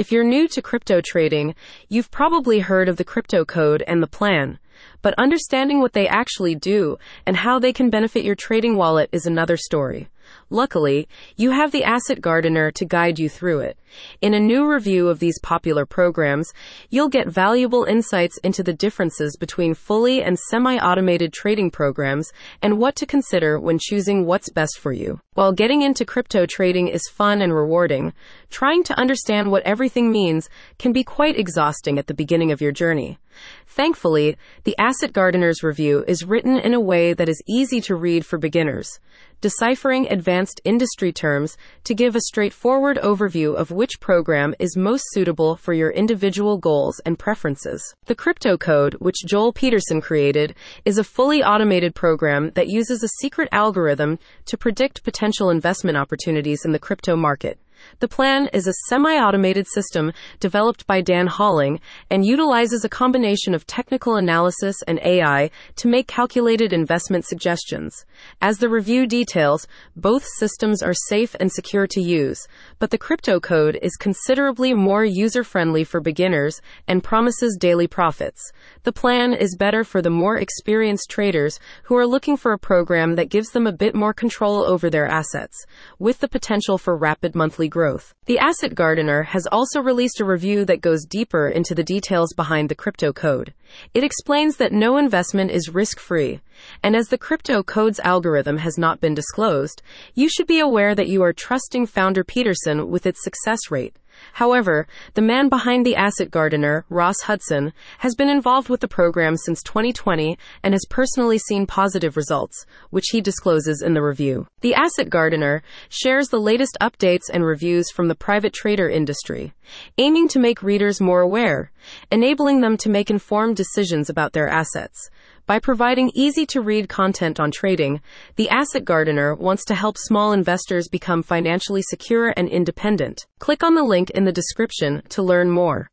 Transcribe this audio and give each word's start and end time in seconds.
If 0.00 0.10
you're 0.10 0.24
new 0.24 0.48
to 0.48 0.62
crypto 0.62 1.02
trading, 1.02 1.54
you've 1.90 2.10
probably 2.10 2.60
heard 2.60 2.88
of 2.88 2.96
the 2.96 3.04
crypto 3.04 3.44
code 3.44 3.84
and 3.86 4.02
the 4.02 4.06
plan. 4.06 4.58
But 5.02 5.12
understanding 5.18 5.82
what 5.82 5.92
they 5.92 6.08
actually 6.08 6.54
do 6.54 6.96
and 7.26 7.36
how 7.36 7.58
they 7.58 7.74
can 7.74 7.90
benefit 7.90 8.24
your 8.24 8.34
trading 8.34 8.78
wallet 8.78 9.10
is 9.12 9.26
another 9.26 9.58
story. 9.58 10.08
Luckily, 10.48 11.08
you 11.36 11.50
have 11.52 11.70
the 11.70 11.84
Asset 11.84 12.20
Gardener 12.20 12.70
to 12.72 12.84
guide 12.84 13.18
you 13.18 13.28
through 13.28 13.60
it. 13.60 13.78
In 14.20 14.34
a 14.34 14.40
new 14.40 14.66
review 14.66 15.08
of 15.08 15.18
these 15.18 15.38
popular 15.40 15.86
programs, 15.86 16.52
you'll 16.90 17.08
get 17.08 17.28
valuable 17.28 17.84
insights 17.84 18.38
into 18.38 18.62
the 18.62 18.72
differences 18.72 19.36
between 19.36 19.74
fully 19.74 20.22
and 20.22 20.38
semi-automated 20.38 21.32
trading 21.32 21.70
programs 21.70 22.32
and 22.62 22.78
what 22.78 22.96
to 22.96 23.06
consider 23.06 23.58
when 23.58 23.78
choosing 23.80 24.26
what's 24.26 24.50
best 24.50 24.78
for 24.78 24.92
you. 24.92 25.20
While 25.34 25.52
getting 25.52 25.82
into 25.82 26.04
crypto 26.04 26.46
trading 26.46 26.88
is 26.88 27.08
fun 27.08 27.40
and 27.40 27.54
rewarding, 27.54 28.12
trying 28.50 28.82
to 28.84 28.98
understand 28.98 29.50
what 29.50 29.62
everything 29.62 30.10
means 30.10 30.48
can 30.78 30.92
be 30.92 31.04
quite 31.04 31.38
exhausting 31.38 31.98
at 31.98 32.06
the 32.08 32.14
beginning 32.14 32.52
of 32.52 32.60
your 32.60 32.72
journey. 32.72 33.18
Thankfully, 33.66 34.36
the 34.64 34.76
Asset 34.78 35.12
Gardener's 35.12 35.62
review 35.62 36.04
is 36.06 36.24
written 36.24 36.58
in 36.58 36.74
a 36.74 36.80
way 36.80 37.14
that 37.14 37.28
is 37.28 37.42
easy 37.48 37.80
to 37.82 37.94
read 37.94 38.26
for 38.26 38.38
beginners, 38.38 38.98
deciphering 39.40 40.06
advanced 40.10 40.60
industry 40.64 41.12
terms 41.12 41.56
to 41.84 41.94
give 41.94 42.14
a 42.14 42.20
straightforward 42.20 42.98
overview 43.02 43.54
of 43.54 43.70
which 43.70 44.00
program 44.00 44.54
is 44.58 44.76
most 44.76 45.04
suitable 45.12 45.56
for 45.56 45.72
your 45.72 45.90
individual 45.90 46.58
goals 46.58 47.00
and 47.06 47.18
preferences. 47.18 47.82
The 48.06 48.14
Crypto 48.14 48.56
Code, 48.56 48.94
which 49.00 49.24
Joel 49.26 49.52
Peterson 49.52 50.00
created, 50.00 50.54
is 50.84 50.98
a 50.98 51.04
fully 51.04 51.42
automated 51.42 51.94
program 51.94 52.50
that 52.54 52.68
uses 52.68 53.02
a 53.02 53.08
secret 53.20 53.48
algorithm 53.52 54.18
to 54.46 54.58
predict 54.58 55.04
potential 55.04 55.50
investment 55.50 55.96
opportunities 55.96 56.64
in 56.64 56.72
the 56.72 56.78
crypto 56.78 57.16
market. 57.16 57.58
The 58.00 58.08
plan 58.08 58.48
is 58.52 58.66
a 58.66 58.72
semi-automated 58.88 59.66
system 59.66 60.12
developed 60.38 60.86
by 60.86 61.00
Dan 61.00 61.26
Holling 61.26 61.80
and 62.10 62.24
utilizes 62.24 62.84
a 62.84 62.88
combination 62.88 63.54
of 63.54 63.66
technical 63.66 64.16
analysis 64.16 64.76
and 64.86 65.00
AI 65.04 65.50
to 65.76 65.88
make 65.88 66.06
calculated 66.06 66.72
investment 66.72 67.24
suggestions. 67.24 68.04
As 68.40 68.58
the 68.58 68.68
review 68.68 69.06
details, 69.06 69.66
both 69.96 70.24
systems 70.24 70.82
are 70.82 70.94
safe 70.94 71.34
and 71.40 71.50
secure 71.50 71.86
to 71.86 72.00
use, 72.00 72.46
but 72.78 72.90
the 72.90 72.98
crypto 72.98 73.40
code 73.40 73.78
is 73.82 73.96
considerably 73.96 74.74
more 74.74 75.04
user-friendly 75.04 75.84
for 75.84 76.00
beginners 76.00 76.60
and 76.86 77.04
promises 77.04 77.56
daily 77.58 77.86
profits. 77.86 78.52
The 78.82 78.92
plan 78.92 79.34
is 79.34 79.56
better 79.56 79.84
for 79.84 80.02
the 80.02 80.10
more 80.10 80.36
experienced 80.36 81.10
traders 81.10 81.58
who 81.84 81.96
are 81.96 82.06
looking 82.06 82.36
for 82.36 82.52
a 82.52 82.58
program 82.58 83.14
that 83.16 83.30
gives 83.30 83.50
them 83.50 83.66
a 83.66 83.72
bit 83.72 83.94
more 83.94 84.12
control 84.12 84.64
over 84.64 84.90
their 84.90 85.06
assets, 85.06 85.64
with 85.98 86.20
the 86.20 86.28
potential 86.28 86.78
for 86.78 86.96
rapid 86.96 87.34
monthly 87.34 87.68
growth. 87.70 88.12
The 88.26 88.38
Asset 88.38 88.74
Gardener 88.74 89.22
has 89.22 89.46
also 89.46 89.80
released 89.80 90.20
a 90.20 90.24
review 90.24 90.64
that 90.66 90.80
goes 90.80 91.04
deeper 91.04 91.48
into 91.48 91.74
the 91.74 91.82
details 91.82 92.34
behind 92.34 92.68
the 92.68 92.74
crypto 92.74 93.12
code. 93.12 93.54
It 93.94 94.04
explains 94.04 94.56
that 94.56 94.72
no 94.72 94.96
investment 94.96 95.50
is 95.50 95.72
risk 95.72 95.98
free, 95.98 96.40
and 96.82 96.94
as 96.94 97.08
the 97.08 97.18
crypto 97.18 97.62
code's 97.62 98.00
algorithm 98.00 98.58
has 98.58 98.76
not 98.76 99.00
been 99.00 99.14
disclosed, 99.14 99.82
you 100.14 100.28
should 100.28 100.46
be 100.46 100.60
aware 100.60 100.94
that 100.94 101.08
you 101.08 101.22
are 101.22 101.32
trusting 101.32 101.86
founder 101.86 102.24
Peterson 102.24 102.90
with 102.90 103.06
its 103.06 103.24
success 103.24 103.70
rate. 103.70 103.96
However, 104.34 104.86
the 105.14 105.22
man 105.22 105.48
behind 105.48 105.84
the 105.84 105.96
Asset 105.96 106.30
Gardener, 106.30 106.84
Ross 106.88 107.20
Hudson, 107.24 107.72
has 107.98 108.14
been 108.14 108.28
involved 108.28 108.68
with 108.68 108.80
the 108.80 108.88
program 108.88 109.36
since 109.36 109.62
2020 109.62 110.38
and 110.62 110.74
has 110.74 110.84
personally 110.88 111.38
seen 111.38 111.66
positive 111.66 112.16
results, 112.16 112.66
which 112.90 113.06
he 113.10 113.20
discloses 113.20 113.82
in 113.82 113.94
the 113.94 114.02
review. 114.02 114.46
The 114.60 114.74
Asset 114.74 115.10
Gardener 115.10 115.62
shares 115.88 116.28
the 116.28 116.40
latest 116.40 116.76
updates 116.80 117.30
and 117.32 117.44
reviews 117.44 117.90
from 117.90 118.08
the 118.08 118.14
private 118.14 118.52
trader 118.52 118.88
industry, 118.88 119.54
aiming 119.98 120.28
to 120.28 120.38
make 120.38 120.62
readers 120.62 121.00
more 121.00 121.20
aware, 121.20 121.70
enabling 122.10 122.60
them 122.60 122.76
to 122.78 122.90
make 122.90 123.10
informed 123.10 123.56
decisions 123.56 124.08
about 124.08 124.32
their 124.32 124.48
assets. 124.48 125.10
By 125.50 125.58
providing 125.58 126.12
easy 126.14 126.46
to 126.46 126.60
read 126.60 126.88
content 126.88 127.40
on 127.40 127.50
trading, 127.50 128.00
the 128.36 128.48
Asset 128.50 128.84
Gardener 128.84 129.34
wants 129.34 129.64
to 129.64 129.74
help 129.74 129.98
small 129.98 130.32
investors 130.32 130.86
become 130.86 131.24
financially 131.24 131.82
secure 131.82 132.32
and 132.36 132.48
independent. 132.48 133.26
Click 133.40 133.64
on 133.64 133.74
the 133.74 133.82
link 133.82 134.10
in 134.10 134.24
the 134.24 134.30
description 134.30 135.02
to 135.08 135.24
learn 135.24 135.50
more. 135.50 135.88